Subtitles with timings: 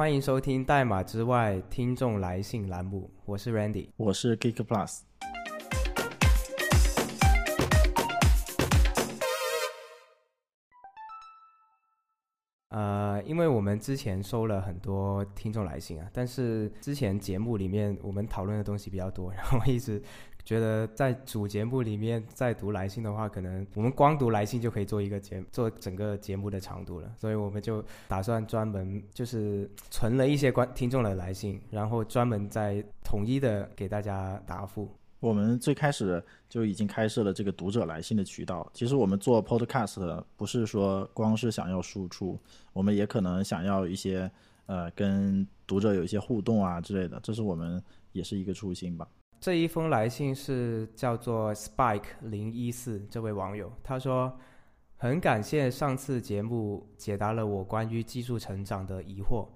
[0.00, 5.00] 欢迎收听《代码之外》听众来信栏目，我是 Randy，我是 Geek Plus。
[12.70, 20.02] 呃，因为我们之前收了很多听众来信啊，但是之前节目里面我们讨论的东西比较多，然后一直
[20.44, 34.88] 觉得在主节目里面再读来信的话，可能我们光读来信就可以做一个节做整个节目的长度了，所以我们就打算专门就是存了一些观听众的来信，然后专门再统一的给大家答复。
[35.20, 38.66] 我们最开始就已经开设了这个读者来信的渠道。
[38.72, 42.40] 其实我们做 Podcast 不是说光是想要输出，
[42.72, 44.30] 我们也可能想要一些
[44.64, 47.82] 呃跟读者有一些互动啊之类的，这是我们
[48.12, 49.06] 也是一个初心吧。
[49.40, 54.38] 这一封来信是叫做 Spike 零一四这位网友，他说
[54.98, 59.48] 很感谢上次节目解答了我关于技术成长的疑惑。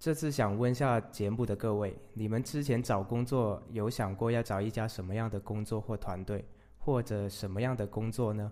[0.00, 6.44] 这次想问下节目的各位，你们之前找工作有想过要找一家什么样的工作或团队，
[6.76, 8.50] 或者什么样的工作呢？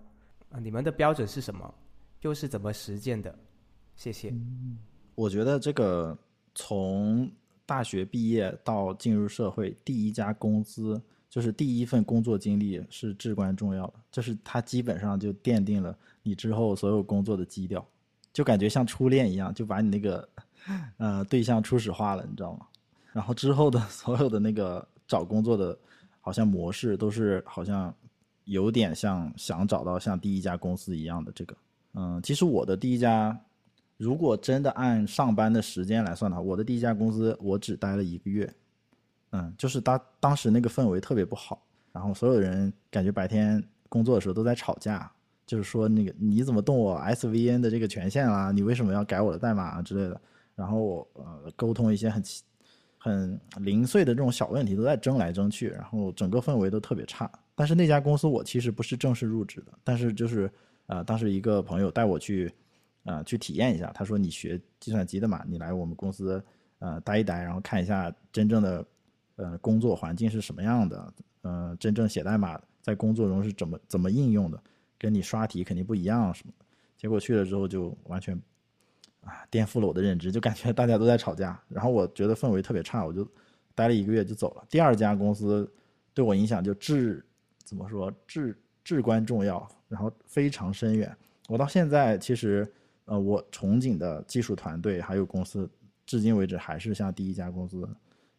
[0.50, 1.74] 啊，你们的标准是什么？
[2.20, 3.36] 又是怎么实践的？
[3.96, 4.32] 谢谢。
[5.16, 6.16] 我觉得这个
[6.54, 7.28] 从
[7.66, 17.86] 大学毕业到进入社会，第一家公司就是第一份工作经历是至关重要的，就是它基本上就奠定了你之后所有工作的基调，
[18.32, 20.28] 就感觉像初恋一样，就把你那个。
[20.96, 22.64] 呃，对象初始化了，你知道吗？
[23.12, 25.76] 然后之后的 所有的那个找工作的，
[26.20, 27.92] 好像模式都是好像
[28.44, 31.56] 有点像想找到像第一家公司一样的这个。
[31.94, 33.36] 嗯，其实我的第一家，
[34.02, 38.52] 如果真的按上班的时间来算的话，我的第一家公司我只待了一个月。
[39.30, 45.08] 嗯，就是当当时那个氛围特别不好，然后所有人感觉白天工作的时候都在吵架，
[45.46, 48.50] 就是说那个你怎么动我 SVN 的这个权限啦？
[48.50, 50.20] 你为什么要改我的代码之类的？
[50.56, 52.22] 然后呃，沟通一些很
[52.98, 57.30] 很零碎的这种小问题，都在争来争去，然后整个氛围都特别差。
[57.54, 60.50] 但是那家公司我其实不是正式入职的，但是就是
[60.86, 62.52] 呃，当时一个朋友带我去
[63.04, 66.44] 呃去体验一下，他说你学计算机的嘛，你来我们公司
[66.78, 68.86] 呃待一待，然后看一下真正的
[69.36, 74.62] 呃工作环境是什么样的，呃，真正写代码在工作中是怎么怎么应用的，
[74.98, 76.52] 跟你刷题肯定不一样什么。
[76.96, 78.40] 结果去了之后就完全。
[79.24, 83.24] 啊，颠覆了我的认知，就感觉大家都在吵架，然后我觉得氛围特别差，我就
[83.72, 84.64] 待了一个月就走了。
[84.68, 85.72] 第二家公司
[86.12, 87.24] 对我影响就至
[87.62, 91.16] 怎么说至至关重要，然后非常深远。
[91.46, 92.68] 我到现在其实
[93.04, 95.68] 呃，我憧憬的技术团队还有公司，
[96.06, 97.88] 至今为止还是像第一家公司，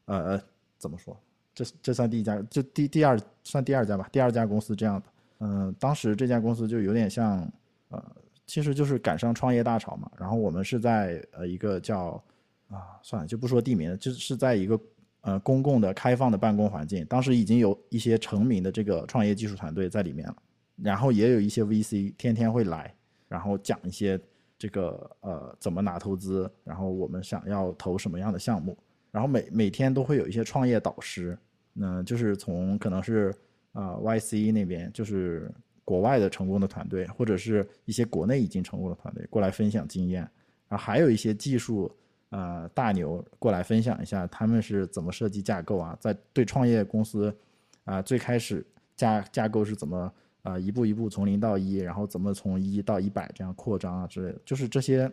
[0.06, 0.42] 呃，
[0.78, 1.18] 怎么说？
[1.54, 5.06] 这这算第一家，就第第二算第二家吧，第二家公司这样的。
[5.40, 7.52] 嗯，当时这家公司就有点像
[7.90, 8.04] 呃。
[8.46, 12.22] 其实就是赶上创业大潮嘛，然后我们是在呃一个叫
[12.68, 14.80] 啊算了就不说地名了，就是在一个
[15.22, 20.36] 呃公共的开放的办公环境，当时已经有一些成名的这个创业技术团队在里面了，
[20.76, 22.94] 然后也有一些 VC 天天会来，
[23.30, 24.20] 然后讲一些
[24.64, 28.78] 这个呃怎么拿投资，然后我们想要投什么样的项目，
[29.12, 31.38] 然后每每天都会有一些创业导师，
[31.74, 33.36] 那就是从可能是
[33.74, 35.52] 啊 YC 那边就是。
[35.86, 40.22] 国外的成功的团队，或者是一些国内已经成功的团队过来分享经验，
[40.70, 41.92] 然后还有一些技术
[42.30, 47.36] 呃大牛过来分享一下他们是怎么设计架构啊，在对创业公司
[47.84, 48.66] 啊最开始
[48.96, 50.10] 架架构是怎么
[50.44, 55.12] 啊一步一步从零到一，然后怎么从一到一百这样扩张啊之类的，就是这些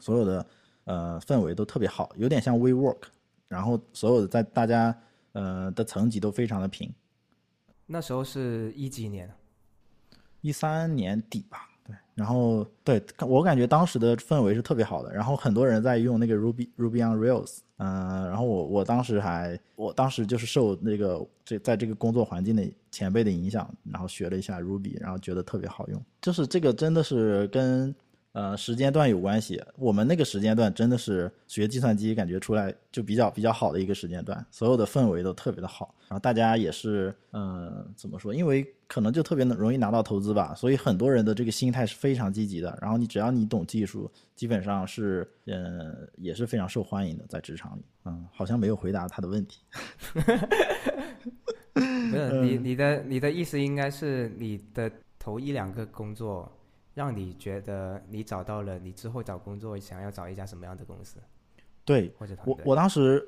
[0.00, 0.46] 所有的
[0.84, 2.98] 呃氛围都特别好，有点像 WeWork，
[3.48, 4.96] 然后所有的在大家
[5.32, 6.92] 呃的层级都非常的平。
[7.86, 9.30] 那时候是一几年？
[10.40, 27.94] 一三年底吧，对，然后对我感觉当时的氛围是特别好的，然后很多人在用那个 Ruby Ruby on Rails，嗯，然后我我当时还，我当时就是受那个这在这个工作环境的前辈的影响，然后学了一下 Ruby，然后觉得特别好用，就是这个真的是跟。
[28.32, 29.62] 呃，时间段有关系。
[29.76, 35.94] 我们那个时间段真的是学计算机，感觉出来就比较比较好的一个时间段，所有的氛围都特别的好。
[36.08, 38.34] 然后大家也是，呃，怎么说？
[38.34, 42.78] 因为可能就特别容易拿到投资吧，所以很多人的这个心态是非常积极的。
[42.80, 47.82] 然后你只要你懂技术，基本上是，呃，也是非常受欢迎的，在职场里。
[48.06, 49.60] 嗯，好像没有回答他的问题。
[51.74, 51.80] 不
[52.16, 56.50] 是你你的你的意思应该是你的头一两个工作。
[56.94, 61.18] 让你觉得你找到了你之后找工作想要找一家什么样的公司？
[61.84, 63.26] 对，或者我我当时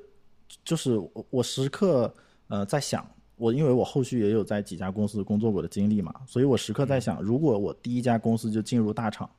[0.63, 2.13] 就是我我时刻
[2.47, 9.29] 呃在想，我因为我后续也有在几家公司工作过的经历嘛，所以我时刻在想，如果我第一家公司就进入大厂，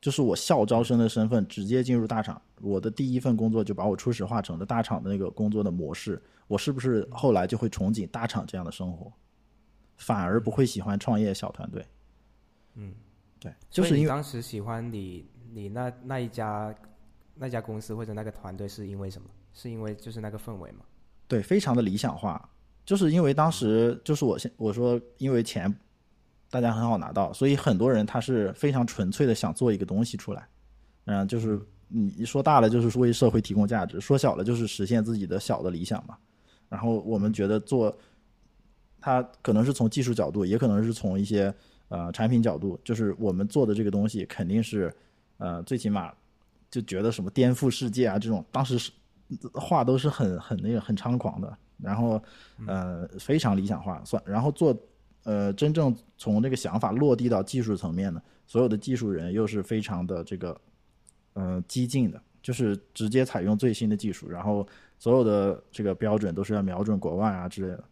[0.00, 9.12] 就是我校招生的身份直接进入大厂，我的第一份工作就把我初始化成了大厂的那个工作的模式，我是不是后来就会憧憬大厂这样的生活，
[9.98, 11.80] 反而不会喜欢创业小团队？
[11.82, 11.86] 嗯，
[13.38, 16.74] 对，就是因为当时喜欢你你那那一家
[17.34, 19.28] 那家公司或者那个团队是因为什么？
[19.52, 20.84] 是因为就是那个氛围吗？
[21.28, 22.48] 对，非常的理想化，
[22.84, 25.74] 就是因为当时就是我先我说因为钱。
[26.50, 30.46] 大家很好拿到，所以很多人他是非常纯粹的想做一个东西出来，
[31.06, 31.58] 嗯，就是
[31.88, 36.14] 你说大了就是为社会提供价值，说小了就是实现自己的小的理想嘛。
[36.68, 37.96] 然后我们觉得做，
[39.00, 41.50] 他可能是从技术角度，也可能是从一些
[41.92, 44.92] 呃产品角度，就是我们做的这个东西肯定是
[45.36, 46.12] 呃最起码
[46.70, 48.90] 就觉得什么颠覆世界啊这种，当时是
[49.52, 52.22] 话都是很很那个很猖狂的，然后
[52.66, 54.74] 呃非常理想化算，然后做。
[55.24, 60.60] 呃，真正从这个想法落地到技术层面呢，所有的技术人又是非常的这个，
[61.34, 64.66] 呃，激进的，就是直接采用最新的技术，然后
[64.98, 67.84] 所有的这个标准都是要瞄准国外啊之类的。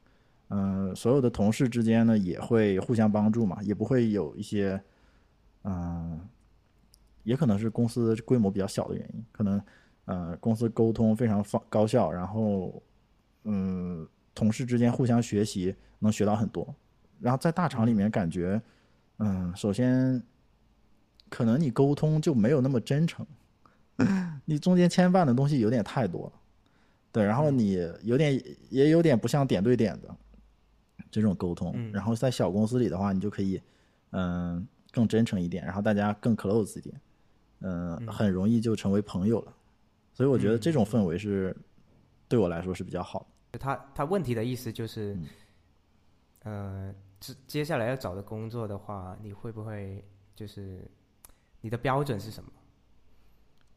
[0.51, 4.83] 嗯，所有的同事之间呢也会互相帮助嘛，也不会有一些，
[5.63, 6.21] 嗯，
[7.23, 9.63] 也可能是公司规模比较小的原因，可能
[10.07, 12.83] 呃公司沟通非常方高效，然后
[13.45, 16.75] 嗯，同事之间互相学习，能学到很多。
[17.21, 18.61] 然后在大厂里面感觉，
[19.19, 20.21] 嗯，首先，
[21.29, 23.25] 可能你沟通就没有那么真诚，
[24.45, 26.33] 你中间牵绊的东西有点太多了，
[27.13, 30.17] 对，然后你有点也有点不像点对点的
[31.11, 31.75] 这种沟通。
[31.93, 33.61] 然后在小公司里的话，你就可以，
[34.11, 37.01] 嗯，更真诚一点，然后大家更 close 一点，
[37.61, 39.53] 嗯，很容易就成为朋友了。
[40.13, 41.57] 所以我觉得这种氛围是
[42.29, 43.59] 对我来说是比较好的。
[43.59, 45.19] 他他问题的意思就是，
[46.45, 46.95] 呃。
[47.21, 50.03] 接接下来要找的工作的话，你会不会
[50.35, 50.91] 就是
[51.61, 52.51] 你的标准是什么？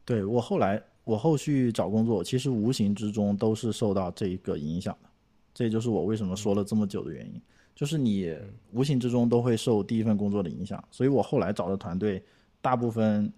[0.02, 5.08] 对我后来我后续找工作，其实无形之中都是受到这一个影响的。
[5.54, 7.40] 这也就是我为什么说了这么久的原因，
[7.74, 8.36] 就是你
[8.72, 10.82] 无形之中都会受第一份工作的影响。
[10.90, 12.22] 所以我后来找的团队，
[12.60, 13.32] 大部分，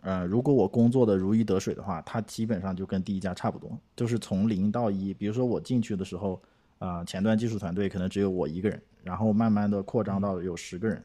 [0.00, 5.14] 呃，如果我工作的如鱼得水的话，它基本上就跟第一家差不多，就是从零到一。
[5.14, 6.40] 比如说我进去的时候，
[6.78, 8.82] 啊，前端技术团队可能只有我一个人。
[9.02, 11.02] 然后慢慢的扩张到有十个人，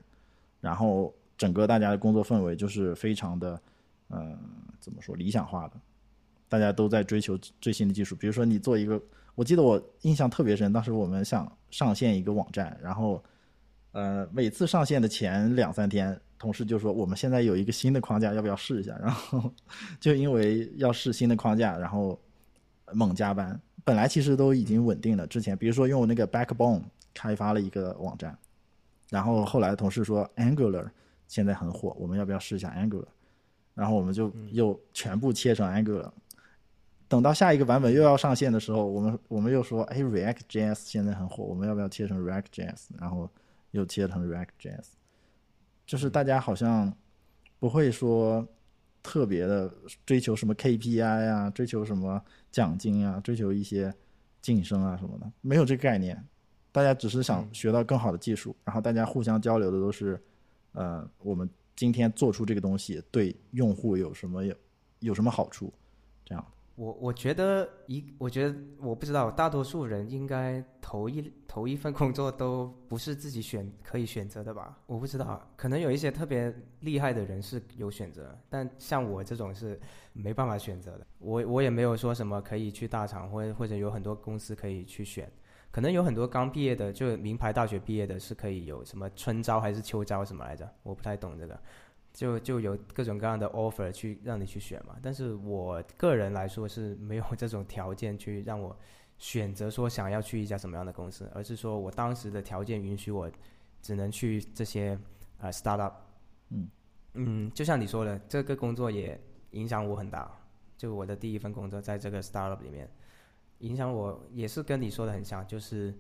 [0.60, 3.62] 然后整个大家的工作氛围就是非常的，
[4.10, 4.38] 嗯，
[4.82, 5.76] 怎么说理想化的，
[6.50, 8.14] 大家都在追求最新的技术。
[8.14, 9.02] 比如说你做一个，
[9.36, 13.24] 我记得我印象特别深，当时我们想上线一个网站，然后，
[13.92, 18.98] 呃，每次上线的前两三天，同事就说我们现在有一个新的框架，要不要试一下？
[19.04, 19.54] 然后
[20.00, 22.20] 就因为要试新的框架，然后
[22.94, 23.60] 猛加班。
[23.84, 26.82] 本来其实都已经稳定了，之前比如说用那个 Backbone。
[27.18, 28.38] 开发了一个网站，
[29.10, 30.86] 然后后来同事说 Angular
[31.30, 33.06] 现在很火，我们要不要试一下 Angular？
[33.74, 36.12] 然后我们就又全部切成 Angular。
[37.08, 42.88] 等到下一个版本又要上线的时候，我们我们又说，哎，React JS 现在很火，我们要不要切成 React JS？
[43.00, 43.30] 然后
[43.72, 44.88] 又切成 React JS。
[45.86, 46.92] 就是大家好像
[47.60, 48.48] 不会说
[49.04, 49.72] 特别的
[50.04, 52.20] 追求什么 KPI 啊，追求什么
[52.52, 53.94] 奖金啊，追求一些
[54.42, 56.22] 晋升啊什么的，没有这个概念。
[56.72, 60.20] 大家只是想学到更好的技术，然后大家互相交流的都是，
[60.74, 64.56] 呃，我们今天做出这个东西对用户有什么有
[65.00, 65.72] 有什么好处，
[66.26, 66.46] 这样。
[66.76, 74.78] 我我觉得一，我觉得我不知道，大多数人应该头一头一份工作都不是自己选可以选择的吧？
[74.86, 79.80] 我不知道，可能有一些特别厉害的人是有选择，但像我这种是
[80.12, 81.08] 没办法选择的。
[81.20, 85.32] 我我也没有说什么可以去大厂，或或者有很多公司可以去选。
[85.72, 90.70] 可能有很多刚毕业的，就名牌大学毕业的，是可以有什么春招还是秋招什么来着？
[90.84, 91.60] 我不太懂这个，
[92.16, 94.96] 就就有各种各样的 offer 去让你去选嘛。
[95.04, 98.76] 但是我个人来说是没有这种条件去让我
[99.20, 103.30] 选择说想要去一家什么样的公司，而是说我当时的条件允许我
[103.82, 104.98] 只能去这些
[105.38, 105.94] 啊 startup。
[106.50, 106.70] 嗯
[107.14, 109.20] 嗯，就像你说的，这个工作也
[109.52, 110.32] 影响我很大。
[110.78, 112.90] 就我的第一份工作在这个 startup 里面。
[113.60, 115.94] 影响我也是跟你说的很像，就是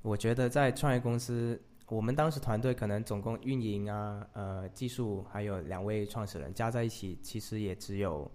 [0.00, 1.60] 我觉得在创业公司，
[1.94, 8.30] 我们当时团队可能总共运营啊、呃技术还有两位创始人加在一起，其实也只有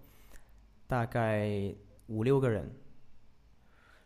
[0.88, 1.74] 大概
[2.08, 2.72] 五六个人。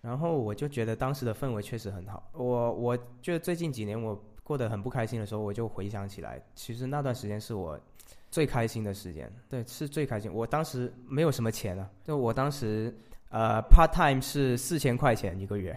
[0.02, 2.30] 然后我就觉得当时的氛围确实很好。
[2.34, 7.80] 我我觉得最近几年我过得很不开心的时候，我就回想起来，其实那段时间是我
[8.32, 9.32] 最开心的时间。
[9.50, 10.34] 对，是最开心。
[10.34, 12.94] 我当时没有什么钱啊，就我当时。
[13.36, 15.76] 呃，part time 是四千块钱一个月，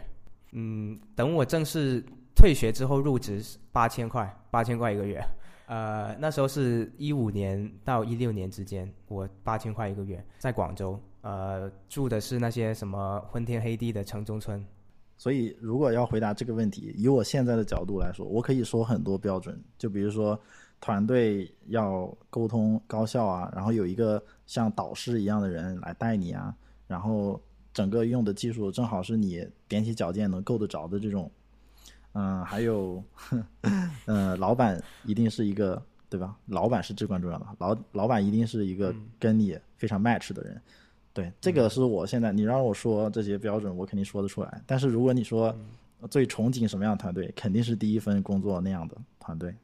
[0.52, 2.04] 嗯，等我正式
[2.36, 5.20] 退学之后入职八千块，八千块一个月，
[5.66, 14.64] 呃，那时候是一五年到一六年之间，我八千块一个月，在广州，呃，住的是那些什么昏天黑地的城中村。
[15.18, 20.38] 所以，如果要回答这个问题，以我现在的角度来说，我可以说很多标准，就比如说
[20.78, 26.54] 团队要沟通高效啊，然后有一个像导师一样的人来带你啊，
[26.86, 29.38] 然后整个用的技术正好是你
[29.70, 31.32] 踮起脚尖能够得着的这种，
[32.18, 33.04] 嗯，还有，
[34.06, 36.34] 呃， 老板一定是一个对吧？
[36.46, 40.58] 老板是至关重要的，老老板一定是一个跟你非常 match 的人。
[41.12, 44.62] 对，这个是我现在你让我说这些标准，我肯定说得出来。
[44.64, 45.54] 但是如果你说
[46.10, 49.54] 最憧憬什么样的团队，肯定是第一份工作那样的团队。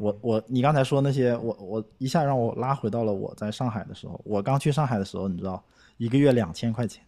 [0.00, 4.20] 我我你刚才说那些，我我一下让我拉回到了我在上海的时候。
[4.24, 5.62] 我刚去上海的时候，你知道，
[5.98, 7.04] 一个月两千块钱。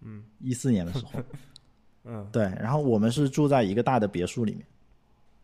[0.00, 1.20] 嗯，一四年的时候。
[2.04, 2.44] 嗯，对。
[2.60, 4.64] 然后我们是住在一个大的别墅里面，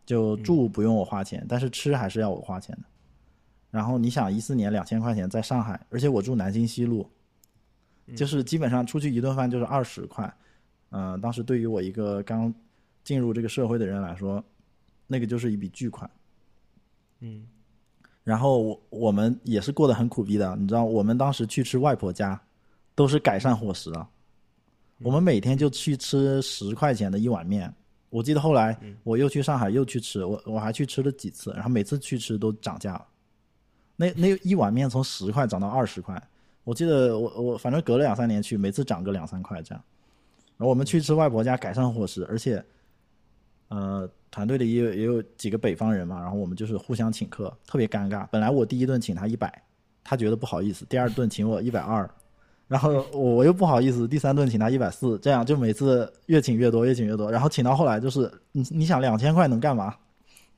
[0.05, 2.83] 就住不用我花钱，但是吃还是要我花钱的。
[3.71, 7.09] 然后你想，一四年两千块钱在上海，而且我住南京西路。
[8.15, 10.33] 就是基本上出去一顿饭就是二十块，
[10.89, 12.51] 嗯，当时对于我一个刚
[13.03, 14.43] 进入这个社会的人来说，
[15.05, 16.09] 那个就是一笔巨款，
[17.19, 17.47] 嗯，
[18.23, 22.41] 然后我我们也是过得很苦逼的，你知道，我们当时去吃外婆家，
[22.95, 24.09] 都是改善伙食啊，
[25.01, 27.73] 我们每天就去吃十块钱的一碗面，
[28.09, 33.07] 我记得后来我又去上海又去吃，我我还去吃了几次，然后每次去吃都涨价了，
[33.95, 36.21] 那那一碗面从十块涨到二十块。
[36.65, 39.83] 我记得我我反正隔了两三年去，每次涨个两三块这样。
[40.57, 42.63] 然后我们去吃外婆家改善伙食，而且，
[43.69, 48.27] 呃，团队里也有也有几个北方人嘛，然后我们就是互相请客，特别尴尬。
[48.27, 49.63] 本来我第一顿请他一百，
[50.03, 52.07] 他觉得不好意思；第二顿请我一百二，
[52.69, 57.29] 然后我又不好意思；第三顿请他一百四，这样就每次越请越多，越请越多。
[57.29, 59.93] 然后请到后来就是你你想两千块能干嘛？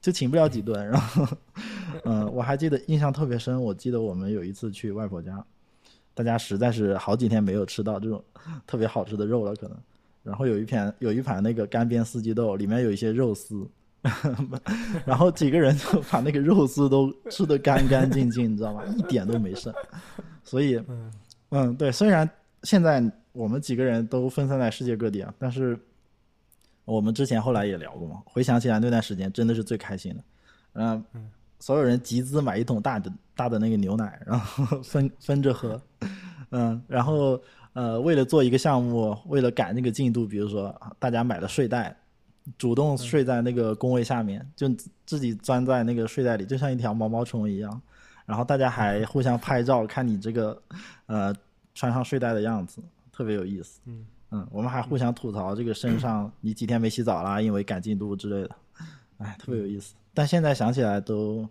[0.01, 0.85] 就请不了几顿。
[0.89, 1.27] 然后，
[2.03, 5.43] 嗯，我还记得印象特别深，我记得我们有一次去外婆家。
[6.13, 8.21] 大家实在是好几天没有吃到这种
[8.67, 9.77] 特别好吃的肉了，可能。
[10.21, 13.65] 然后有一盘有一盘那个干煸四季豆，里面有一些肉丝，
[15.05, 18.83] 然后几个人就把那个肉丝都吃的干干净净，你知道吗？
[18.97, 19.73] 一点都没剩。
[20.43, 20.81] 所以，
[21.51, 22.29] 嗯，对，虽然
[22.63, 25.79] 现在我们几个人都分散在世界各地啊，但是
[26.83, 28.21] 我们之前后来也聊过嘛。
[28.25, 30.23] 回想起来那段时间真的是最开心的，
[30.73, 31.05] 嗯。
[31.63, 35.79] 所有人集资买一桶大的大的那个牛奶，然后分分着喝，
[36.49, 37.39] 嗯，然后
[37.73, 41.95] 呃，为了做一个项目，为了赶那个进度，比如说大家买了睡袋，
[42.57, 44.67] 主动睡在那个工位下面，就
[45.05, 47.79] 自己钻在那个睡袋里，就像一条毛毛虫一样，
[48.25, 50.61] 然后大家还互相拍照，看你这个
[51.05, 51.33] 呃
[51.73, 53.81] 穿上睡袋的样子，特别有意思。
[53.85, 58.55] 嗯嗯，我们还互相吐槽这个身上你几天没洗澡啦，因为赶进度之类的，
[59.17, 59.93] 哎，特别有意思。
[60.13, 61.45] 但现在想起来都，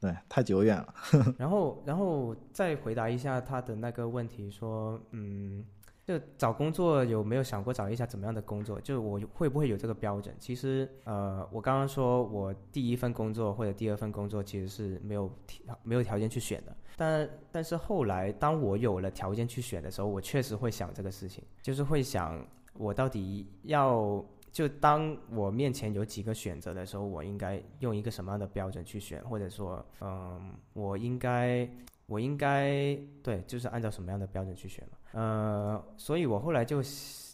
[0.00, 0.94] 对，太久远了。
[1.38, 5.64] 然后，然后再回答一下他的那个问题，说，嗯，
[6.08, 8.80] 就找工作有没有想过找一下怎么样的工作？
[8.80, 10.34] 就我会不会有这个标准？
[10.38, 16.74] 其实，呃，我刚刚说我第一份工作或者第二份工作其实是没有条没有条件去选的。
[16.96, 24.24] 但但是后来，当我有了条件去选的时候，我确实会想这个事情，就是会想我到底要。
[24.50, 29.22] 就当我面前有几个选择的时候，我应该用一个什么样的标准去选？
[29.28, 31.68] 或者说，嗯，我应该，
[32.08, 34.96] 我应该对，就是按照什么样的标准去选嘛？
[35.12, 36.82] 呃，所以我后来就，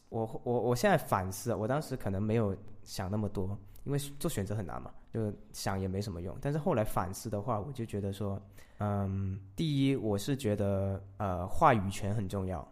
[0.08, 6.36] 我我我现在反思，我当时可能没有想那么多，因为做选择很难嘛，就想也没什么用。
[6.40, 8.40] 但是后来反思的话，我就觉得说，
[8.78, 12.66] 嗯，第一，我是觉得呃，话语权很重要。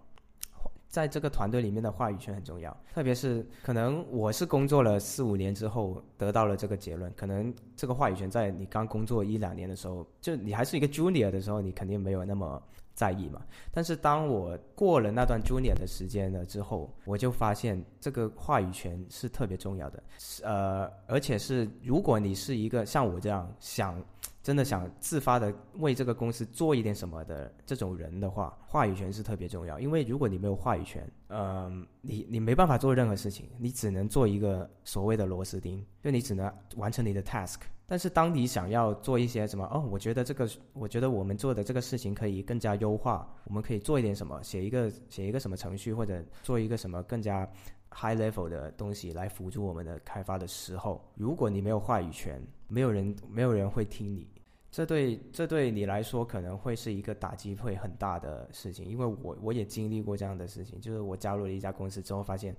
[0.92, 13.40] 在这个团队里面的话语权很重要，特别是可能我是工作了四五年之后得到了这个结论，可能这个话语权在你刚工作一两年的时候，就你还是一个 junior 的时候，你肯定没有那么在意嘛。
[13.72, 20.02] 但是当我过了那段 junior 的时间了之后，我就发现这个话语权是特别重要的，
[20.42, 23.98] 呃，而且是如果你是一个像我这样想。
[24.42, 29.78] 真的想自发的为这个公司做一点什么的这种人的话，话语权是特别重要。
[29.78, 37.60] 因为如果你没有话语权，嗯，你你没办法做任何事情，你只能做一个所谓的螺丝钉，就你只能完成你的 task。
[37.86, 47.46] 但是当你想要做一些什么，哦，我觉得这个，我觉得我们做的这个事情可以更加优化，我们可以做一点什么，写一个写一个什么程序，或者做一个什么更加
[47.94, 54.26] high level 的东西来辅助我们的开发的时候，如果你没有话语权，没有人没有人会听你。
[54.70, 62.56] 这对这对你来说可能会是一个打击会很大的事情，因为我我也经历过这样的事情，就是我加入了一家公司之后发现，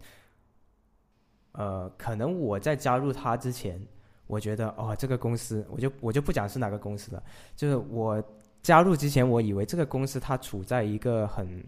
[1.54, 3.84] 呃，可能我在加入他之前，
[4.28, 7.24] 我觉得哦，这个公司，我就我就不讲是哪个公司了，
[7.56, 8.24] 就是我
[8.62, 11.66] 加入之前，我以为这个公司它处在一个很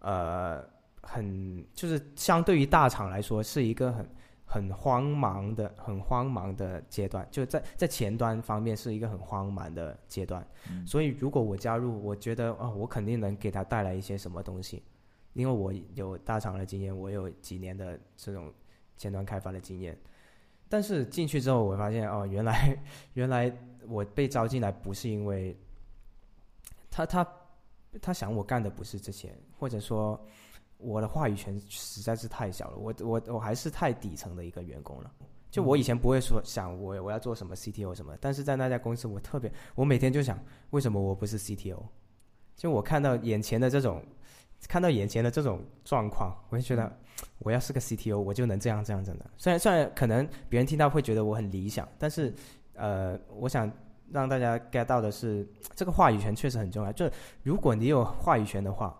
[0.00, 0.62] 呃
[1.02, 4.08] 很就是相对于大厂来说是一个很
[4.44, 10.46] 很慌忙的很慌忙的阶段，就在在前端方面是一个很慌忙的阶段。
[10.86, 14.82] 所以如果我加入，我觉得哦，我肯定能给他带来一些什么东西，
[15.34, 18.52] 因为我有大厂的经验，我有几年的这种
[18.96, 19.96] 前端开发的经验。
[20.68, 22.76] 但是进去之后，我发现哦，原来
[23.14, 23.56] 原来
[23.88, 25.56] 我被招进来不是因为
[26.90, 27.26] 他他
[28.02, 30.20] 他想我干的不是这些，或者说
[30.80, 35.10] 我的话语权实在是太小了，我我我还是太底层的一个员工了。
[35.50, 40.38] 就我以前不会说想我我要做什么 CTO 什么，但是在那家公司我特别，我每天就想
[40.70, 41.82] 为什么我不是 CTO？
[42.56, 44.02] 就我看到眼前的这种
[44.68, 46.90] 看到眼前的这种状况，我就觉得。
[47.40, 49.30] 我要是个 CTO，我就能这样这样这样的。
[49.36, 52.32] 虽然虽然可能别人听到会觉得我很理想，但是
[52.72, 53.70] 呃，我想
[54.10, 56.90] 让大家 get 到的是，这个话语权确实很重要。
[56.92, 57.10] 就
[57.42, 58.98] 如果你有话语权的话，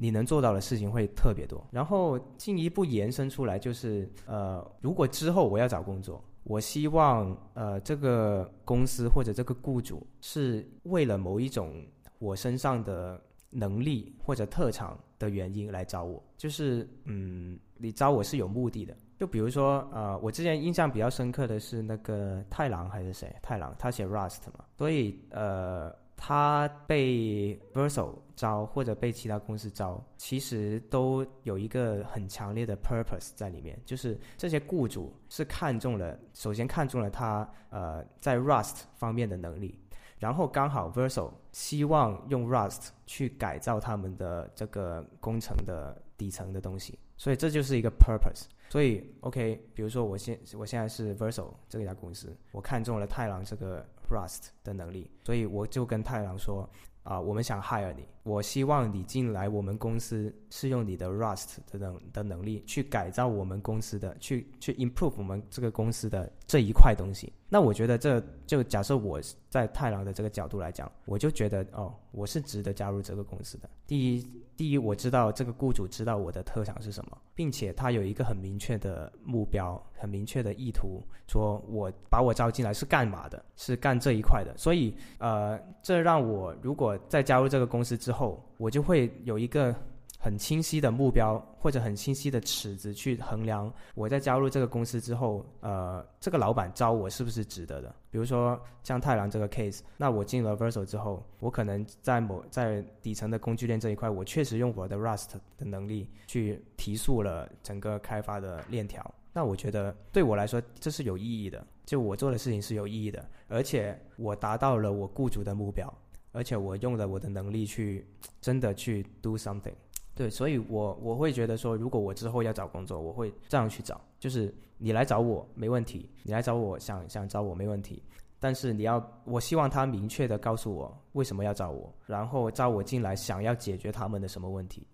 [0.00, 1.62] 你能做到的事情会特别多。
[1.70, 11.84] 然后进一步延伸出来，就是呃，如果之后我要找工作，我希望呃这个公司或者这个雇主是为了某一种
[12.18, 14.98] 我身上的能力或者特长。
[15.20, 18.96] 的原因来找我，就是嗯，你招我是有目的的。
[19.18, 23.30] 就比如说，呃，我之前印象比较深刻的是那个太郎还是谁？
[23.42, 39.80] 太郎他写 Rust 嘛，所以呃，他被 Verso 招或者被其他公司招，其实都有一个很强烈的 purpose 在里面，就是这些雇主是看中了，首先看中了他呃在 Rust 方面的能力。
[40.18, 48.44] 然后刚好 Verso 希望用 Rust 去改造他们的这个工程的底层的东西，所以这就是一个 purpose。
[48.68, 56.68] 所以 OK，比如说我现我现在是 Verso 这家公司，我看中了太郎这个 Rust 的能力，所以我就跟太郎说。
[57.02, 67.32] 啊，我们想 hire 你，我希望你进来我们公司，是用你的 Rust 的能的能力去改造我们公司的，去去 improve 我们这个公司的这一块东西。
[67.52, 73.68] 那我觉得这就假设我在太郎的这个角度来讲，我就觉得哦，我是值得加入这个公司的。
[73.88, 84.56] 第一，第一我知道这个雇主知道我的特长是什么，并且他有一个很明确的目标，很明确的意图，说我把我招进来是干嘛的，是干这一块的。
[84.56, 89.74] 所以呃，这让我如果在加入这个公司之后，我就会有一个
[90.22, 97.94] 很清晰的目标或者很清晰的尺子去衡量我在加入这个公司之后，呃，这个老板招我是不是值得的？
[98.10, 109.02] 比如说像太郎这个 case，那我进了 Verso 之后，我可能在某在底层的工具链这一块，我确实用我的 Rust 的能力去提速了整个开发的链条。
[109.32, 115.90] 那我觉得对我来说这是有意义的，就我做的事情是有意义的，而且我达到了我雇主的目标。
[116.32, 118.06] 而且我用了我的能力去
[118.40, 119.74] 真的去 do something，
[120.20, 128.02] 对，所以我我会觉得说，如果我之后要找工作，我会这样去找，就是你来找我没问题，你来找我想想找我没问题，
[128.38, 134.86] 但是你要，我希望他明确的告诉我为什么要找我，然后招我进来想要解决他们的什么问题。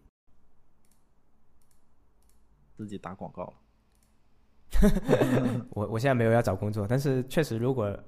[2.77, 3.55] 自己打广告了。
[5.75, 7.99] 我我现在没有要找工作，但是确实，如果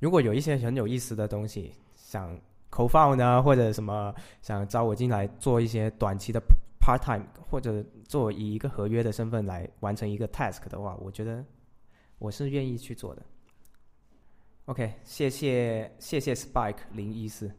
[0.00, 2.36] 如果有一些很有意思的东西想。
[2.70, 6.42] 口放呢，或者什么想招我进来做一些短期的
[6.84, 11.42] part time，或者做以一个合约的身份来完成一个 task 的话，我觉得
[12.18, 13.22] 我是愿意去做的。
[14.66, 17.50] OK，谢谢谢谢 Spike 零一四。